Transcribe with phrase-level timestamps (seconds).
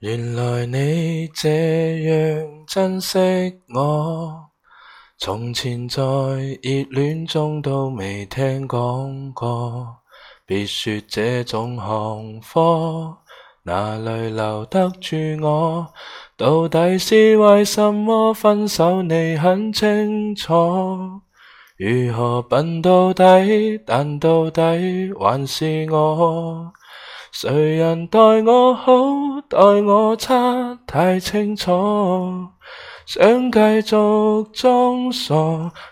[0.00, 3.18] 原来你这样珍惜
[3.74, 4.46] 我，
[5.18, 9.96] 从前在热恋中都未听讲过，
[10.46, 13.18] 别说这种行货，
[13.64, 15.92] 哪里留得住我？
[16.36, 20.54] 到底是为什么分手你很清楚，
[21.76, 23.24] 如何笨到底，
[23.84, 24.62] 但到底
[25.18, 26.72] 还是我。
[27.30, 28.92] 谁人待我好，
[29.48, 32.48] 待我差，太清楚。
[33.06, 33.94] 想继续
[34.52, 35.34] 装傻，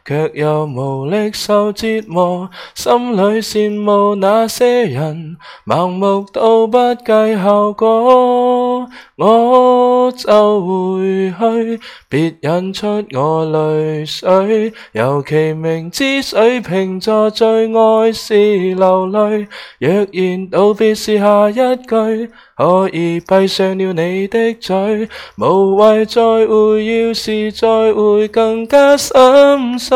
[0.07, 2.49] 却又无力受折磨。
[2.75, 5.37] 心里羡慕那些人，
[5.67, 8.89] 盲目到不计后果。
[9.16, 9.96] 我。
[10.12, 14.73] 就回去，别引出我泪水。
[14.92, 18.34] 尤其明知水瓶座最爱是
[18.74, 19.46] 流泪，
[19.79, 25.09] 若然道别是下一句，可以闭上了你的嘴。
[25.37, 29.95] 无谓再会，要是再会更加心碎。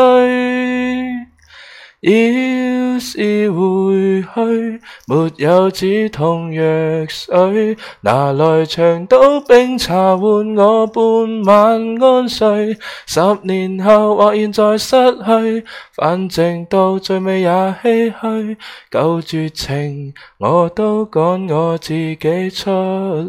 [2.01, 2.80] 要。
[3.01, 6.61] 是回去，没有止痛药
[7.09, 12.77] 水，拿来长岛冰茶换我半晚安睡。
[13.07, 18.57] 十年后或现在失去，反正到最尾也唏嘘。
[18.91, 22.69] 够绝情，我都赶我自己出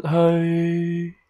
[0.02, 1.21] 去。